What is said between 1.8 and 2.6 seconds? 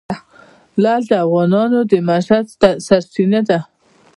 د معیشت